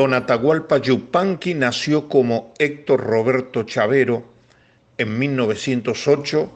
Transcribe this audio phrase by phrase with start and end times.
[0.00, 4.24] Don Atahualpa Yupanqui nació como Héctor Roberto Chavero
[4.96, 6.50] en 1908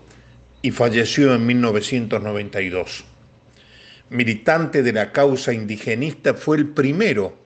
[0.63, 3.05] y falleció en 1992.
[4.09, 7.37] Militante de la causa indigenista, fue el primero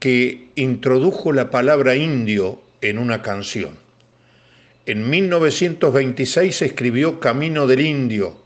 [0.00, 3.78] que introdujo la palabra indio en una canción.
[4.86, 8.36] En 1926 escribió Camino del Indio,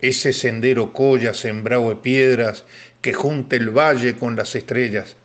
[0.00, 2.64] ese sendero colla sembrado de piedras
[3.02, 5.16] que junta el valle con las estrellas.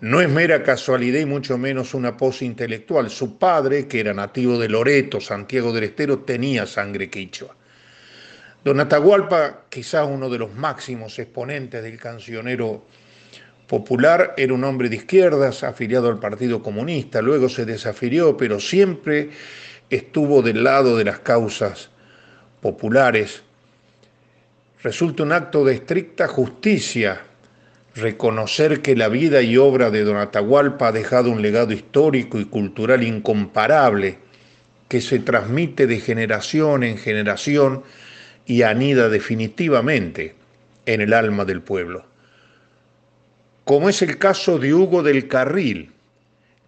[0.00, 3.08] No es mera casualidad y mucho menos una pose intelectual.
[3.10, 7.54] Su padre, que era nativo de Loreto, Santiago del Estero, tenía sangre quichua.
[8.64, 12.84] Don Atahualpa, quizás uno de los máximos exponentes del cancionero
[13.66, 19.30] popular, era un hombre de izquierdas, afiliado al Partido Comunista, luego se desafilió, pero siempre
[19.90, 21.90] estuvo del lado de las causas
[22.60, 23.42] populares.
[24.82, 27.20] Resulta un acto de estricta justicia
[27.94, 32.44] reconocer que la vida y obra de Don Atahualpa ha dejado un legado histórico y
[32.44, 34.18] cultural incomparable
[34.88, 37.82] que se transmite de generación en generación
[38.46, 40.34] y anida definitivamente
[40.86, 42.04] en el alma del pueblo.
[43.64, 45.90] Como es el caso de Hugo del Carril,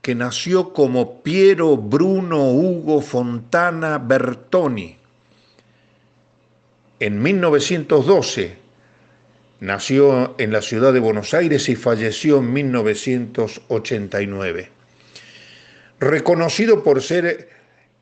[0.01, 4.97] que nació como Piero Bruno Hugo Fontana Bertoni.
[7.01, 8.66] En 1912
[9.61, 14.71] nació en la ciudad de Buenos Aires y falleció en 1989.
[15.99, 17.49] Reconocido por ser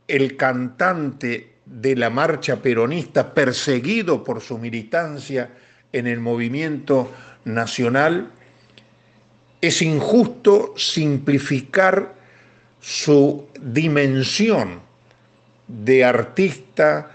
[0.08, 5.50] el cantante de la marcha peronista, perseguido por su militancia
[5.92, 7.10] en el movimiento
[7.44, 8.30] nacional,
[9.60, 12.14] es injusto simplificar
[12.80, 14.80] su dimensión
[15.66, 17.10] de artista,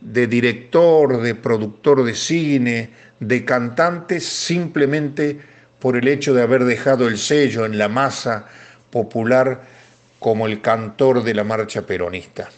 [0.00, 5.38] de director, de productor de cine, de cantante, simplemente
[5.78, 8.46] por el hecho de haber dejado el sello en la masa
[8.90, 9.62] popular
[10.18, 12.50] como el cantor de la marcha peronista.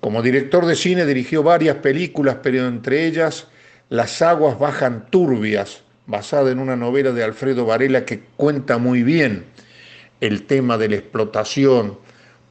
[0.00, 3.48] Como director de cine dirigió varias películas, pero entre ellas
[3.88, 9.44] Las aguas bajan turbias, basada en una novela de Alfredo Varela que cuenta muy bien
[10.22, 11.98] el tema de la explotación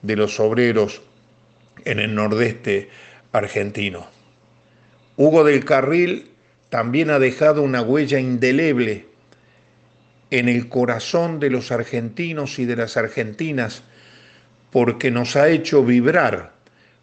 [0.04, 1.02] de los obreros
[1.84, 2.90] en el nordeste
[3.32, 4.06] argentino.
[5.18, 6.30] Hugo del Carril
[6.72, 9.06] también ha dejado una huella indeleble
[10.30, 13.84] en el corazón de los argentinos y de las argentinas
[14.72, 16.54] porque nos ha hecho vibrar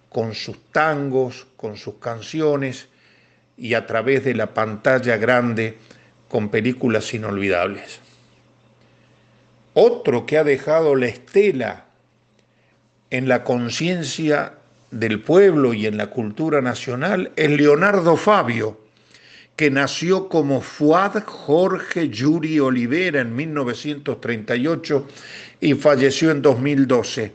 [0.09, 2.89] con sus tangos, con sus canciones
[3.59, 5.77] y a través de la pantalla grande
[6.31, 8.01] con películas inolvidables.
[9.75, 11.85] Otro que ha dejado la estela
[13.11, 14.55] en la conciencia
[14.91, 18.88] del pueblo y en la cultura nacional es Leonardo Fabio,
[19.59, 25.09] que nació como Fuad Jorge Yuri Olivera en 1938
[25.61, 27.33] y falleció en 2012.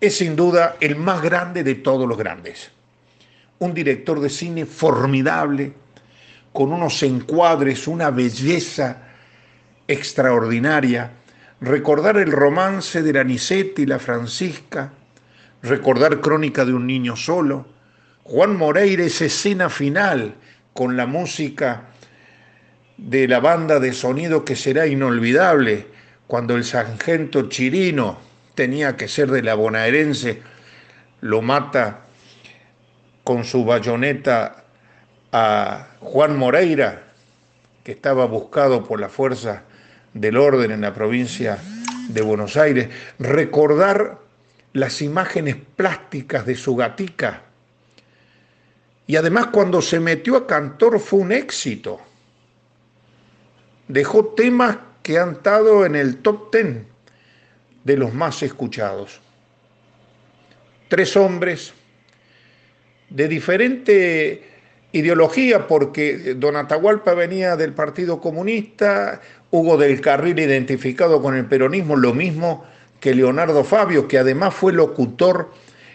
[0.00, 2.70] Es sin duda el más grande de todos los grandes.
[3.58, 5.72] Un director de cine formidable,
[6.52, 9.02] con unos encuadres, una belleza
[9.88, 11.14] extraordinaria.
[11.60, 14.92] Recordar el romance de la y la Francisca,
[15.64, 17.66] recordar Crónica de un niño solo,
[18.22, 20.36] Juan Moreira, esa escena final
[20.76, 21.86] con la música
[22.96, 25.86] de la banda de sonido que será inolvidable,
[26.28, 28.18] cuando el sargento Chirino
[28.54, 30.42] tenía que ser de la bonaerense,
[31.20, 32.02] lo mata
[33.24, 34.64] con su bayoneta
[35.32, 37.02] a Juan Moreira,
[37.82, 39.62] que estaba buscado por la fuerza
[40.14, 41.58] del orden en la provincia
[42.08, 42.88] de Buenos Aires,
[43.18, 44.18] recordar
[44.74, 47.45] las imágenes plásticas de su gatica.
[49.06, 52.00] Y además cuando se metió a cantor fue un éxito.
[53.88, 56.86] Dejó temas que han estado en el top ten
[57.84, 59.20] de los más escuchados.
[60.88, 61.72] Tres hombres
[63.08, 64.50] de diferente
[64.90, 69.20] ideología, porque Don Atahualpa venía del Partido Comunista,
[69.50, 72.64] Hugo del Carril identificado con el peronismo, lo mismo
[72.98, 75.52] que Leonardo Fabio, que además fue locutor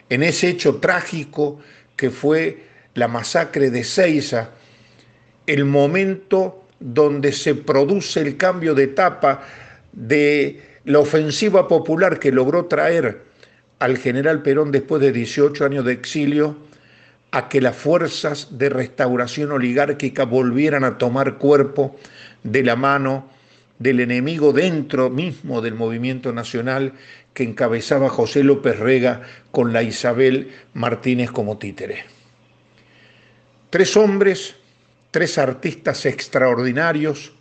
[0.09, 1.59] en ese hecho trágico
[1.95, 4.51] que fue la masacre de Ceiza
[5.47, 9.41] el momento donde se produce el cambio de etapa
[9.91, 13.21] de la ofensiva popular que logró traer
[13.79, 16.57] al general Perón después de 18 años de exilio
[17.31, 21.95] a que las fuerzas de restauración oligárquica volvieran a tomar cuerpo
[22.43, 23.29] de la mano
[23.79, 26.93] del enemigo dentro mismo del movimiento nacional
[27.33, 29.21] que encabezaba José López Rega
[29.51, 32.03] con la Isabel Martínez como títere.
[33.71, 34.53] Tres hombres,
[35.11, 37.31] tres artistas extraordinarios,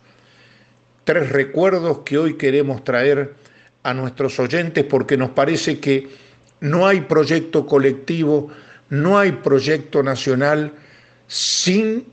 [1.03, 3.35] tres recuerdos que hoy queremos traer
[3.83, 6.07] a nuestros oyentes porque nos parece que
[6.61, 8.49] no hay proyecto colectivo,
[8.87, 10.71] no hay proyecto nacional
[11.27, 12.05] sin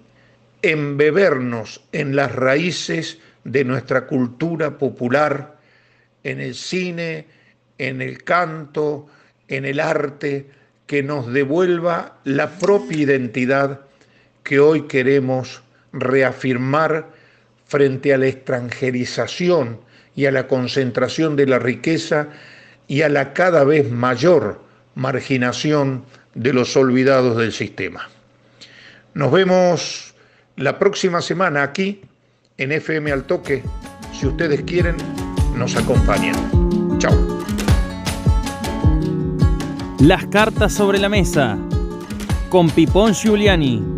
[0.62, 5.61] embebernos en las raíces de nuestra cultura popular,
[6.25, 7.29] en el cine,
[7.79, 9.06] en el canto,
[9.47, 10.50] en el arte,
[10.88, 13.82] que nos devuelva la propia identidad
[14.48, 15.60] que hoy queremos
[15.92, 17.10] reafirmar
[17.66, 19.78] frente a la extranjerización
[20.16, 22.28] y a la concentración de la riqueza
[22.86, 24.62] y a la cada vez mayor
[24.94, 26.02] marginación
[26.34, 28.08] de los olvidados del sistema.
[29.12, 30.14] Nos vemos
[30.56, 32.00] la próxima semana aquí
[32.56, 33.62] en FM al toque.
[34.18, 34.96] Si ustedes quieren,
[35.56, 36.36] nos acompañan.
[36.98, 37.14] Chao.
[40.00, 41.58] Las cartas sobre la mesa
[42.48, 43.97] con Pipón Giuliani.